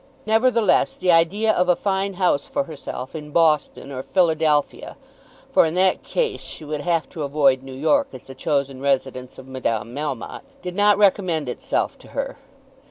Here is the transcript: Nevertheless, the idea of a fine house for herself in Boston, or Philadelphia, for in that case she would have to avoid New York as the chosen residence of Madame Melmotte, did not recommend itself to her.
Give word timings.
Nevertheless, 0.25 0.95
the 0.95 1.11
idea 1.11 1.51
of 1.53 1.69
a 1.69 1.75
fine 1.75 2.15
house 2.15 2.47
for 2.47 2.63
herself 2.63 3.13
in 3.13 3.29
Boston, 3.29 3.91
or 3.91 4.01
Philadelphia, 4.01 4.97
for 5.51 5.63
in 5.63 5.75
that 5.75 6.01
case 6.01 6.41
she 6.41 6.65
would 6.65 6.81
have 6.81 7.07
to 7.09 7.21
avoid 7.21 7.61
New 7.61 7.71
York 7.75 8.07
as 8.11 8.23
the 8.23 8.33
chosen 8.33 8.81
residence 8.81 9.37
of 9.37 9.47
Madame 9.47 9.93
Melmotte, 9.93 10.41
did 10.63 10.73
not 10.75 10.97
recommend 10.97 11.47
itself 11.47 11.99
to 11.99 12.07
her. 12.17 12.37